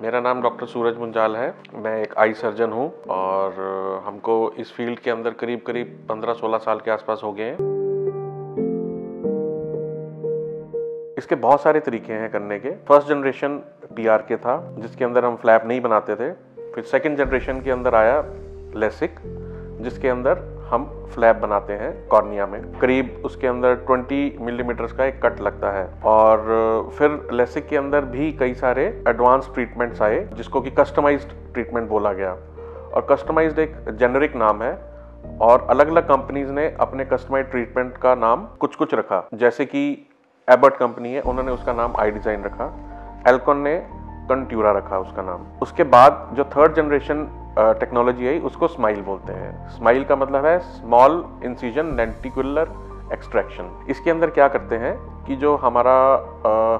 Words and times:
मेरा 0.00 0.20
नाम 0.20 0.42
डॉक्टर 0.42 0.66
सूरज 0.66 0.96
मुंजाल 0.96 1.36
है। 1.36 1.54
मैं 1.74 2.02
एक 2.02 2.14
आई 2.18 2.32
सर्जन 2.32 2.70
हूँ 2.70 3.02
और 3.10 3.54
हमको 4.06 4.52
इस 4.52 4.72
फ़ील्ड 4.72 4.98
के 4.98 5.10
अंदर 5.10 5.30
करीब 5.30 5.60
करीब 5.66 6.06
15-16 6.08 6.58
साल 6.58 6.78
के 6.78 6.90
आसपास 6.90 7.20
हो 7.24 7.32
गए 7.32 7.44
हैं। 7.44 7.56
इसके 11.18 11.34
बहुत 11.34 11.62
सारे 11.62 11.80
तरीके 11.80 12.12
हैं 12.12 12.30
करने 12.30 12.58
के। 12.58 12.70
फ़र्स्ट 12.70 13.08
जनरेशन 13.08 13.56
पीआर 13.96 14.22
के 14.22 14.36
था, 14.36 14.74
जिसके 14.78 15.04
अंदर 15.04 15.24
हम 15.24 15.36
फ्लैप 15.36 15.62
नहीं 15.66 15.80
बनाते 15.80 16.16
थे। 16.16 16.30
फिर 16.72 16.84
सेकंड 16.84 17.16
जनरेशन 17.16 17.60
के 17.60 17.70
अंदर 17.70 17.94
आया 17.94 18.24
लेसिक, 18.76 19.14
जिसके 19.80 20.08
अंदर 20.08 20.57
हम 20.70 20.84
फ्लैप 21.14 21.36
बनाते 21.36 21.72
हैं 21.72 22.08
कॉर्निया 22.08 22.46
में। 22.46 22.60
करीब 22.80 23.22
उसके 23.24 23.46
अंदर 23.46 23.74
20 23.86 24.36
मिलीमीटर 24.40 24.86
का 24.86 25.04
एक 25.04 25.20
कट 25.26 25.40
लगता 25.40 25.70
है। 25.70 25.88
और 26.04 26.90
फिर 26.98 27.28
लेसिक 27.32 27.66
के 27.66 27.76
अंदर 27.76 28.04
भी 28.04 28.32
कई 28.32 28.54
सारे 28.54 28.84
एडवांस 29.08 29.50
ट्रीटमेंट्स 29.54 30.02
आए, 30.02 30.28
जिसको 30.34 30.60
कि 30.60 30.70
कस्टमाइज्ड 30.70 31.32
ट्रीटमेंट 31.52 31.88
बोला 31.88 32.12
गया। 32.12 32.32
और 32.94 33.06
कस्टमाइज्ड 33.10 33.58
एक 33.58 33.76
जेनरिक 33.90 34.36
नाम 34.36 34.62
है 34.62 34.72
और 35.40 35.66
अलग 35.70 35.88
अलग 35.88 36.08
कंपनीज़ 36.08 36.52
ने 36.52 36.76
अपने 36.80 37.04
कस्टमाइज 37.04 37.50
ट्रीटमेंट 37.50 37.96
का 37.96 38.14
नाम 38.14 38.44
कुछ 38.60 38.76
कुछ 38.76 38.94
रखा। 38.94 39.28
जैसे 39.34 39.64
कि 39.64 40.08
एबर्ट 40.48 40.76
कंपनी 40.76 41.12
है, 41.12 41.20
उन्होंने 41.20 41.52
उसका 41.52 41.72
नाम 41.72 41.96
आई 41.96 42.10
डिज़ाइन 42.10 42.44
रखा। 42.44 42.72
एल्कॉन 43.28 43.58
ने 43.58 43.76
कंट्यूरा 44.30 44.72
रखा 44.72 44.98
उसका 44.98 45.22
नाम। 45.22 45.46
उसके 45.62 45.84
बाद 45.84 46.30
जो 46.32 46.44
थर्ड 46.44 46.74
जनरेशन 46.74 47.26
टेक्नोलॉजी 47.58 48.28
आई, 48.28 48.38
उसको 48.40 48.68
स्माइल 48.68 49.00
बोलते 49.02 49.32
हैं। 49.32 49.68
स्माइल 49.68 50.04
का 50.04 50.16
मतलब 50.16 50.44
है 50.46 50.58
स्मॉल 50.58 51.24
इंसिजन 51.44 51.94
लेंटिकुलर 51.96 52.68
एक्सट्रैक्शन 53.12 53.70
इसके 53.90 54.10
अंदर 54.10 54.30
क्या 54.30 54.46
करते 54.48 54.76
हैं 54.76 54.96
कि 55.26 55.36
जो 55.36 55.54
हमारा 55.56 55.94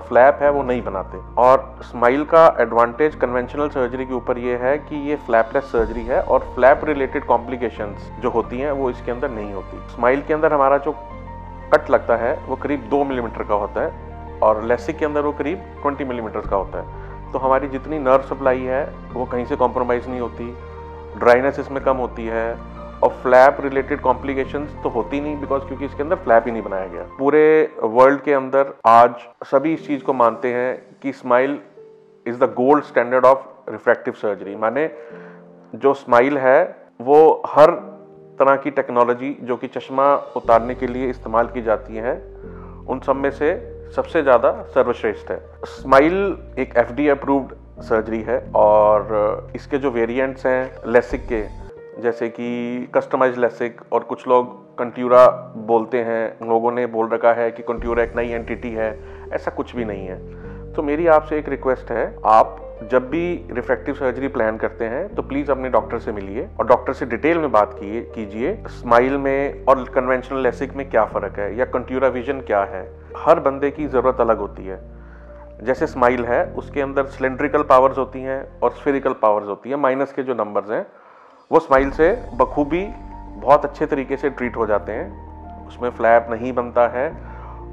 फ्लैप 0.09 0.39
है 0.43 0.51
वो 0.51 0.63
नहीं 0.63 0.83
बनाते। 0.83 1.19
और 1.39 1.79
स्माइल 1.83 2.25
का 2.25 2.47
एडवांटेज 2.61 3.15
कन्वेंशनल 3.15 3.69
सर्जरी 3.69 4.07
के 4.07 4.15
ऊपर 4.15 4.39
ये 4.39 4.57
है 4.57 4.77
कि 4.79 4.97
ये 5.09 5.17
फ्लैपलेस 5.27 5.65
सर्जरी 5.65 6.05
है 6.05 6.21
और 6.23 6.53
फ्लैप 6.55 6.85
रिलेटेड 6.85 7.25
कॉम्प्लिकेशंस 7.27 8.11
जो 8.23 8.31
होती 8.31 8.61
हैं 8.61 8.73
वो 8.73 8.91
इसके 8.91 9.11
अंदर 9.11 9.31
नहीं 9.31 9.53
होती। 9.53 9.81
स्माइल 9.95 10.23
के 10.23 10.35
अंदर 10.35 10.53
हमारा 10.53 10.79
जो 10.79 10.95
कट 11.75 11.91
लगता 11.91 12.17
है 12.17 12.35
वो 12.47 12.57
करीब 12.57 12.89
दो 12.91 13.05
मिलीमीटर 13.05 13.43
का 13.43 13.55
होता 13.55 13.81
है 13.81 14.39
और 14.41 14.63
लेसिक 14.65 14.99
के 14.99 15.05
अंदर 15.05 15.21
वो 15.21 15.33
करीब 15.33 15.65
ट्वेंटी 15.83 16.05
मिलीमीटर 16.05 16.41
का 16.41 16.57
होता 16.57 16.79
है। 16.79 17.33
तो 17.33 17.39
हमारी 17.39 17.69
जितनी 17.69 17.99
नर्व 17.99 18.23
सप्लाई 18.27 18.63
है 18.63 18.85
वो 19.13 19.25
कहीं 19.25 19.45
से 19.45 19.57
कॉम्प्रोमाइज़ 19.57 20.09
नहीं 20.09 20.21
होती। 20.21 20.55
ड्राइनेस 21.19 21.59
इसमें 21.59 21.83
कम 21.85 21.97
होती 21.97 22.27
है 22.27 22.53
और 23.03 23.11
फ्लैप 23.23 23.57
रिलेटेड 23.61 24.01
कॉम्प्लिकेशंस 24.01 24.71
तो 24.83 24.89
होती 24.89 25.21
नहीं 25.21 25.37
बिकॉज़ 25.41 25.63
क्योंकि 25.63 25.85
इसके 25.85 26.03
अंदर 26.03 26.17
फ्लैप 26.17 26.45
ही 26.47 26.53
नहीं 26.53 26.63
बनाया 26.63 26.87
गया। 26.87 27.03
पूरे 27.19 27.43
वर्ल्ड 27.83 28.21
के 28.21 28.33
अंदर 28.33 28.73
आज 28.87 29.15
सभी 29.47 29.75
इस 29.75 29.87
चीज़ 29.87 30.03
को 30.03 30.13
मानते 30.13 30.53
हैं 30.53 30.99
कि 31.03 31.13
smile 31.13 31.59
is 32.27 32.37
the 32.37 32.53
gold 32.57 32.85
standard 32.85 33.25
of 33.25 33.71
refractive 33.71 34.15
surgery 34.15 34.57
माने 34.57 34.91
जो 35.75 35.95
स्माइल 35.95 36.39
है, 36.39 36.77
वो 37.01 37.43
हर 37.47 37.71
तरह 38.39 38.57
की 38.57 38.71
टेक्नोलॉजी 38.71 39.37
जो 39.43 39.57
कि 39.57 39.67
चश्मा 39.69 40.15
उतारने 40.37 40.75
के 40.75 40.87
लिए 40.87 41.09
इस्तेमाल 41.11 41.47
की 41.47 41.63
जाती 41.63 41.97
है, 41.97 42.15
उन 42.89 43.01
सब 43.07 43.17
में 43.17 43.31
से 43.31 43.51
सबसे 43.97 44.23
ज़्यादा 44.23 44.51
सर्वश्रेष्ठ 44.75 45.31
है। 45.31 45.41
स्माइल 45.67 46.37
एक 46.59 46.77
एफ़ 46.77 46.93
अप्रूव्ड 47.11 47.55
सर्जरी 47.81 48.21
है 48.23 48.39
और 48.57 49.51
इसके 49.57 49.79
जो 49.79 49.91
वेरिएंट्स 49.91 50.47
हैं 50.47 50.93
लेसिक 50.93 51.27
के, 51.27 51.43
जैसे 52.03 52.29
कि 52.29 52.89
कस्टमाइज 52.95 53.39
लेसिक 53.39 53.81
और 53.93 54.05
कुछ 54.05 54.27
लोग 54.29 54.57
कंट्यूरा 54.79 55.27
बोलते 55.67 56.03
हैं 56.03 56.49
लोगों 56.49 56.73
ने 56.73 56.87
बोल 56.87 57.09
रखा 57.09 57.33
है 57.33 57.51
कि 57.51 57.63
कंट्यूरा 57.63 58.03
एक 58.03 58.17
नई 58.17 58.31
एंटिटी 58.31 58.71
है, 58.71 58.91
ऐसा 59.33 59.51
कुछ 59.51 59.75
भी 59.77 59.85
नहीं 59.85 60.07
है। 60.07 60.73
तो 60.75 60.83
मेरी 60.83 61.07
आपसे 61.07 61.39
एक 61.39 61.49
रिक्वेस्ट 61.49 61.91
है, 61.91 62.15
आप 62.25 62.65
जब 62.91 63.09
भी 63.11 63.23
रिफ्रैक्टिव 63.51 63.95
सर्जरी 63.95 64.29
प्लान 64.29 64.57
करते 64.57 64.85
हैं 64.85 65.15
तो 65.15 65.23
प्लीज़ 65.23 65.51
अपने 65.51 65.69
डॉक्टर 65.69 65.99
से 65.99 66.13
मिलिए 66.13 66.47
और 66.61 66.67
डॉक्टर 66.67 66.93
से 66.93 67.07
डिटेल 67.07 67.39
में 67.39 67.51
बात 67.53 67.75
कीजिए 67.79 68.55
स्माइल 68.69 69.17
में 69.17 69.65
और 69.65 69.83
कन्वेंशनल 69.95 70.43
लेसिक 70.43 70.75
में 70.77 70.89
क्या 70.91 71.05
फ़र्क 71.05 71.39
है 71.39 71.57
या 71.57 71.65
कंट्यूरा 71.67 72.09
विजन 72.09 72.41
क्या 72.43 72.63
है। 72.65 72.87
हर 73.17 73.41
बंदे 73.41 73.71
की 73.71 73.87
ज़रूरत 73.87 74.21
अलग 74.21 74.39
होती 74.39 74.67
है। 74.67 74.81
जैसे 75.61 75.87
स्माइल 75.87 76.25
है 76.25 76.45
उसके 76.55 76.81
अंदर 76.81 77.07
सिलेंड्रिकल 77.09 77.63
पावर्स 77.69 77.99
होती 77.99 78.21
हैं 78.23 78.43
और 78.61 78.71
स्फेरिकल 78.73 79.13
पावर्स 79.23 79.47
होती 79.49 79.71
हैं। 79.71 79.77
माइनस 79.77 80.13
के 80.13 80.23
जो 80.23 80.35
नंबर्स 80.35 80.71
हैं 80.71 80.87
वो 81.51 81.61
स्माइल 81.61 81.91
से 81.91 82.11
बखूबी 82.35 82.85
बहुत 83.37 83.65
अच्छे 83.65 83.87
तरीके 83.87 84.17
से 84.17 84.31
ट्रीट 84.31 84.57
हो 84.57 84.67
जाते 84.67 84.93
हैं। 84.93 85.67
उसमें 85.67 85.91
फ्लैप 85.91 86.27
नहीं 86.31 86.53
बनता 86.53 86.87
है 86.89 87.09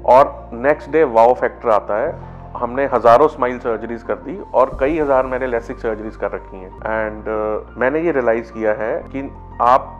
और 0.06 0.50
नेक्स्ट 0.54 0.90
डे 0.90 1.04
वाओ 1.12 1.34
फैक्टर 1.34 1.70
आता 1.70 1.98
है। 1.98 2.34
हमने 2.56 2.84
हज़ारों 2.86 3.28
स्माइल 3.28 3.58
सर्जरीज 3.58 4.02
कर 4.02 4.14
दी 4.16 4.36
और 4.54 4.76
कई 4.80 4.98
हज़ार 4.98 5.26
मैंने 5.26 5.46
लेसिक 5.46 5.78
सर्जरीज 5.78 6.16
कर 6.16 6.30
रखी 6.30 6.56
हैं। 6.56 6.70
एंड 6.70 7.24
uh, 7.24 7.78
मैंने 7.78 8.00
ये 8.00 8.12
रियलाइज़ 8.12 8.52
किया 8.52 8.72
है 8.74 8.94
कि 9.04 9.30
आप 9.62 9.92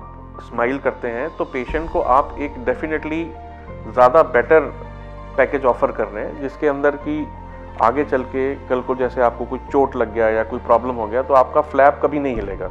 स्माइल 0.43 0.79
करते 0.79 1.09
हैं 1.09 1.29
तो 1.37 1.45
पेशेंट 1.47 1.91
को 1.93 2.01
आप 2.13 2.37
एक 2.39 2.65
डेफिनेटली 2.65 3.25
ज़्यादा 3.89 4.23
बेटर 4.33 4.73
पैकेज 5.37 5.65
ऑफ़र 5.65 5.93
कर 5.93 6.07
रहे 6.07 6.25
हैं 6.25 6.41
जिसके 6.43 6.69
अंदर 6.69 6.97
की 6.99 7.23
आगे 7.83 8.05
चल 8.05 8.23
के 8.25 8.55
कल 8.69 8.81
को 8.81 8.95
जैसे 8.95 9.21
आपको 9.21 9.45
कोई 9.45 9.59
चोट 9.71 9.97
लग 9.97 10.13
गया 10.15 10.29
या 10.29 10.43
कोई 10.45 10.59
प्रॉब्लम 10.59 10.95
हो 10.95 11.07
गया 11.07 11.23
तो 11.23 11.35
आपका 11.35 11.61
फ्लैप 11.61 12.01
कभी 12.03 12.19
नहीं 12.19 12.35
हिलेगा। 12.35 12.69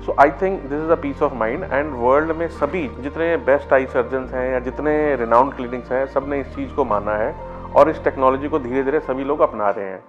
So 0.00 0.14
I 0.20 0.30
think 0.30 0.60
this 0.60 0.82
is 0.84 0.90
a 0.90 0.94
piece 0.94 1.22
of 1.22 1.34
mind 1.34 1.64
and 1.64 1.92
world 1.94 2.30
में 2.36 2.48
सभी 2.48 2.86
जितने 3.00 3.36
बेस्ट 3.36 3.72
आई 3.72 3.86
सर्जन 3.86 4.28
हैं 4.34 4.52
या 4.52 4.60
जितने 4.60 5.16
रिनाउंड 5.16 5.54
क्लिनिक्स 5.54 5.92
हैं 5.92 6.06
सबने 6.06 6.40
इस 6.40 6.54
चीज़ 6.56 6.74
को 6.74 6.84
माना 6.84 7.16
है 7.16 7.32
और 7.76 7.90
इस 7.90 8.02
टेक्नोलॉजी 8.04 8.48
को 8.48 8.58
धीरे 8.58 8.82
धीरे 8.82 9.00
सभी 9.00 9.24
लोग 9.24 9.40
अपना 9.40 9.70
रहे 9.70 9.86
हैं। 9.86 10.02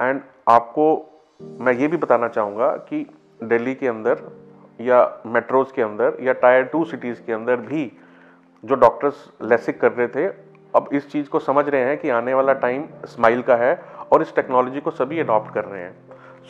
एंड 0.00 0.20
आपको, 0.48 0.84
मैं 1.60 1.72
ये 1.72 1.88
भी 1.88 1.96
बताना 1.96 2.28
चाहूँगा 2.28 2.68
कि 2.68 3.04
दिल्ली 3.44 3.74
के 3.74 3.88
अंदर 3.88 4.22
या 4.80 5.22
मेट्रोज़ 5.26 5.72
के 5.72 5.82
अंदर 5.82 6.16
या 6.20 6.32
टायर 6.32 6.62
टू 6.62 6.84
सिटीज़ 6.84 7.20
के 7.26 7.32
अंदर 7.32 7.56
भी 7.56 7.92
जो 8.64 8.74
डॉक्टर्स 8.74 9.32
लेसिक 9.42 9.80
कर 9.80 9.92
रहे 9.92 10.08
थे 10.08 10.26
अब 10.74 10.88
इस 10.92 11.10
चीज़ 11.12 11.28
को 11.28 11.38
समझ 11.38 11.68
रहे 11.68 11.84
हैं 11.84 11.96
कि 11.98 12.10
आने 12.10 12.34
वाला 12.34 12.52
टाइम 12.54 12.84
स्माइल 13.06 13.42
का 13.42 13.56
है 13.56 13.74
और 14.12 14.22
इस 14.22 14.34
टेक्नोलॉजी 14.34 14.80
को 14.80 14.90
सभी 14.90 15.20
अडॉप्ट 15.20 15.52
कर 15.54 15.64
रहे 15.64 15.82
हैं। 15.82 15.94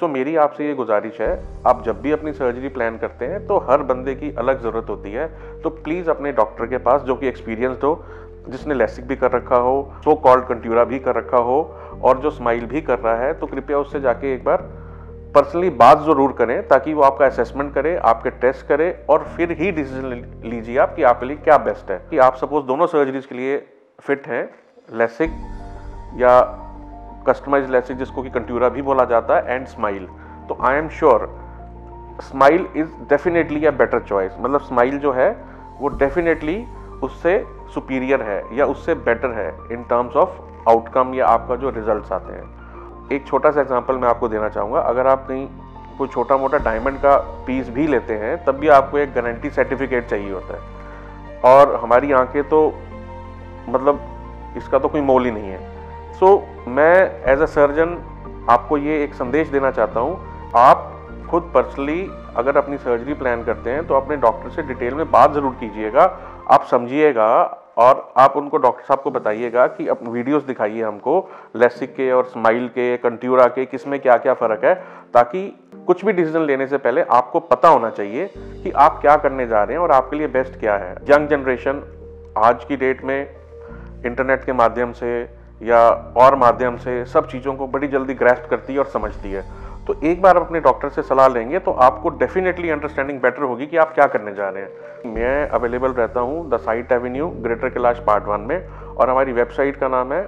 सो 0.00 0.06
so, 0.06 0.12
मेरी 0.12 0.34
आपसे 0.36 0.66
ये 0.66 0.74
गुजारिश 0.74 1.20
है 1.20 1.30
आप 1.66 1.82
जब 1.86 2.00
भी 2.00 2.12
अपनी 2.12 2.32
सर्जरी 2.32 2.68
प्लान 2.68 2.98
करते 2.98 3.26
हैं 3.26 3.46
तो 3.46 3.58
हर 3.70 3.82
बंदे 3.82 4.14
की 4.14 4.30
अलग 4.38 4.62
ज़रूरत 4.62 4.90
होती 4.90 5.12
है। 5.12 5.26
तो 5.62 5.70
प्लीज़ 5.70 6.10
अपने 6.10 6.32
डॉक्टर 6.32 6.66
के 6.66 6.78
पास 6.78 7.02
जो 7.02 7.14
कि 7.14 7.28
एक्सपीरियंसड 7.28 7.84
हो 7.84 8.04
जिसने 8.48 8.74
लेसिक 8.74 9.06
भी 9.06 9.16
कर 9.16 9.30
रखा 9.30 9.56
हो 9.58 9.76
सो 10.04 10.14
कॉल्ड 10.16 10.44
कंट्यूरा 10.44 10.84
भी 10.84 10.98
कर 10.98 11.16
रखा 11.16 11.38
हो 11.38 11.60
और 12.02 12.18
जो 12.18 12.30
स्माइल 12.30 12.66
भी 12.66 12.82
कर 12.82 12.98
रहा 12.98 13.16
है 13.16 13.32
तो 13.34 13.46
कृपया 13.46 13.78
उससे 13.78 14.00
जाके 14.00 14.34
एक 14.34 14.44
बार 14.44 14.62
पर्सनली 15.34 15.70
बात 15.78 16.02
ज़रूर 16.02 16.32
करें 16.32 16.68
ताकि 16.68 16.94
वो 16.94 17.02
आपका 17.02 17.26
असेसमेंट 17.26 17.74
करे 17.74 17.96
आपके 18.06 18.30
टेस्ट 18.40 18.66
करे 18.66 18.92
और 19.10 19.24
फिर 19.36 19.50
ही 19.52 19.70
डिसीज़न 19.72 20.22
लीजिए 20.44 20.78
आप 20.78 20.94
कि 20.96 21.02
आपके 21.04 21.26
लिए 21.26 21.36
क्या 21.38 21.58
बेस्ट 21.64 21.90
है। 21.90 21.98
कि 22.10 22.18
आप 22.18 22.36
सपोज़ 22.36 22.64
दोनों 22.66 22.86
सर्जरीज 22.86 23.26
के 23.26 23.34
लिए 23.34 23.58
फिट 24.00 24.26
है 24.26 24.42
लेसिक 24.92 25.31
या 26.16 26.41
कस्टमाइज 27.28 27.70
लेसिक 27.70 27.97
जिसको 27.97 28.22
कि 28.22 28.31
कंट्यूरा 28.31 28.69
भी 28.69 28.82
बोला 28.82 29.04
जाता 29.04 29.36
है 29.36 29.54
एंड 29.54 29.66
स्माइल 29.66 30.06
तो 30.48 30.56
I 30.60 30.76
am 30.76 30.88
sure 30.88 31.26
smile 32.22 32.69
is 32.76 32.88
definitely 33.08 33.64
a 33.64 33.70
better 33.70 34.00
choice 34.00 34.32
मतलब 34.41 34.60
स्माइल 34.60 34.98
जो 34.98 35.12
है, 35.12 35.31
वो 35.81 35.88
डेफिनेटली 35.88 36.64
उससे 37.03 37.44
सुपीरियर 37.75 38.22
है 38.22 38.56
या 38.56 38.66
उससे 38.66 38.94
बेटर 38.94 39.31
है 39.31 39.48
इन 39.72 39.82
टर्म्स 39.82 40.16
ऑफ़ 40.16 40.41
आउटकम 40.69 41.14
या 41.14 41.26
आपका 41.26 41.56
जो 41.56 41.70
रिजल्ट्स 41.70 42.12
आते 42.12 42.32
हैं. 42.32 43.08
एक 43.12 43.26
छोटा 43.26 43.50
सा 43.50 43.60
एग्जांपल 43.60 43.97
मैं 43.97 44.08
आपको 44.08 44.28
देना 44.28 44.48
चाहूँगा. 44.48 44.81
अगर 44.81 45.06
आप 45.06 45.26
कहीं 45.28 45.48
कोई 45.98 46.08
छोटा 46.08 46.37
मोटा 46.37 46.58
डायमंड 46.58 46.98
का 46.98 47.16
पीस 47.47 47.69
भी 47.69 47.87
लेते 47.87 48.14
हैं, 48.14 48.44
तब 48.44 48.54
भी 48.54 48.69
आपको 48.69 48.98
एक 48.98 49.12
गारंटी 49.14 49.50
सर्टिफिकेट 49.50 50.06
चाहिए 50.06 50.32
होता 50.32 50.54
है. 50.54 50.60
और 51.44 51.75
हमारी 51.82 52.12
आँखें 52.12 52.42
तो 52.48 52.75
मतलब 53.68 54.54
इसका 54.56 54.78
तो 54.78 54.88
कोई 54.88 55.00
मोल 55.02 55.24
ही 55.24 55.30
नहीं 55.30 55.48
है। 55.48 55.58
सो 56.14 56.26
so, 56.26 56.68
मैं 56.68 57.22
एज 57.32 57.40
अ 57.40 57.46
सर्जन 57.46 57.96
आपको 58.50 58.78
ये 58.78 59.02
एक 59.04 59.14
संदेश 59.14 59.48
देना 59.48 59.70
चाहता 59.70 60.00
हूँ। 60.00 60.50
आप 60.56 60.94
खुद 61.31 61.50
पर्सनली 61.54 62.08
अगर 62.37 62.56
अपनी 62.56 62.76
सर्जरी 62.78 63.14
प्लान 63.14 63.43
करते 63.44 63.70
हैं 63.70 63.87
तो 63.87 63.94
अपने 63.94 64.16
डॉक्टर 64.19 64.50
से 64.50 64.62
डिटेल 64.64 64.94
में 64.94 65.10
बात 65.10 65.32
ज़रूर 65.32 65.52
कीजिएगा। 65.60 66.02
आप 66.50 66.64
समझिएगा 66.64 67.28
और 67.78 68.12
आप 68.16 68.37
उनको 68.37 68.56
डॉक्टर 68.58 68.84
साहब 68.84 69.00
को 69.00 69.10
बताइएगा 69.10 69.66
कि 69.69 69.87
अब 69.88 69.98
वीडियोस 70.08 70.43
दिखाइए 70.44 70.82
हमको 70.82 71.19
लेसिक 71.56 71.94
के 71.96 72.10
और 72.12 72.25
स्माइल 72.26 72.66
के 72.69 72.96
कंट्यूरा 72.96 73.46
के 73.48 73.64
किसमें 73.66 73.98
क्या 74.00 74.16
क्या 74.16 74.34
फ़र्क 74.34 74.64
है 74.64 74.75
ताकि 75.14 75.43
कुछ 75.87 76.04
भी 76.04 76.12
डिसीज़न 76.12 76.44
लेने 76.46 76.66
से 76.66 76.78
पहले 76.78 77.02
आपको 77.12 77.40
पता 77.43 77.69
होना 77.69 77.90
चाहिए 77.90 78.31
कि 78.37 78.70
आप 78.76 78.98
क्या 79.00 79.16
करने 79.16 79.46
जा 79.46 79.62
रहे 79.62 79.76
हैं 79.76 79.82
और 79.82 79.93
आपके 79.93 80.16
लिए 80.16 80.26
बेस्ट 80.28 80.58
क्या 80.60 80.76
है। 80.76 80.93
यंग 81.10 81.28
जनरेशन 81.28 81.82
आज 82.38 82.64
की 82.64 82.76
डेट 82.76 83.04
में 83.04 83.38
इंटरनेट 84.06 84.44
के 84.44 84.52
माध्यम 84.54 84.92
से 84.92 85.20
या 85.62 85.78
और 86.16 86.34
माध्यम 86.36 86.76
से 86.76 87.04
सब 87.06 87.28
चीज़ों 87.28 87.54
को 87.54 87.66
बड़ी 87.66 87.88
जल्दी 87.88 88.14
ग्रेस्ट 88.14 88.48
करती 88.50 88.72
है 88.72 88.78
और 88.78 88.86
समझती 88.88 89.32
है। 89.32 89.42
तो 89.86 89.94
एक 90.02 90.20
बार 90.22 90.36
आप 90.36 90.42
अपने 90.42 90.60
डॉक्टर 90.60 90.88
से 90.88 91.02
सलाह 91.02 91.28
लेंगे 91.28 91.58
तो 91.58 91.72
आपको 91.82 92.08
डेफिनेटली 92.18 92.70
अंडरस्टैंडिंग 92.70 93.20
बेटर 93.20 93.42
होगी 93.42 93.66
कि 93.66 93.76
आप 93.76 93.94
क्या 93.94 94.06
करने 94.06 94.34
जा 94.34 94.48
रहे 94.48 94.62
हैं। 94.62 95.14
मैं 95.14 95.48
अवेलेबल 95.50 95.92
रहता 95.92 96.20
हूँ 96.20 96.48
the 96.50 96.56
Sight 96.58 96.92
Avenue 96.92 97.28
Greater 97.42 97.68
Kailash 97.68 98.02
part 98.06 98.24
one 98.24 98.40
में 98.40 98.66
और 98.68 99.10
हमारी 99.10 99.32
वेबसाइट 99.32 99.76
का 99.76 99.88
नाम 99.88 100.12
है 100.12 100.22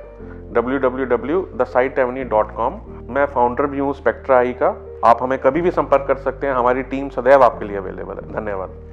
W 0.55 0.79
W 0.79 1.07
W 1.07 1.47
the 1.57 1.65
Sight 1.67 1.99
Avenue 1.99 2.25
dot 2.29 2.55
com 2.57 2.81
मैं 3.15 3.27
फाउंडर 3.27 3.67
भी 3.67 3.79
हूँ 3.79 3.95
स्पेक्ट्रा 3.95 4.37
आई 4.39 4.53
का। 4.53 4.77
आप 5.05 5.23
हमें 5.23 5.39
कभी 5.39 5.61
भी 5.61 5.71
संपर्क 5.71 6.07
कर 6.09 6.17
सकते 6.19 6.47
हैं। 6.47 6.55
हमारी 6.55 6.83
टीम 6.85 7.09
सदैव 7.11 7.43
आपके 7.43 7.65
लिए 7.65 7.77
अवेलेबल 7.77 8.15
है। 8.15 8.33
धन्यवाद। 8.35 8.89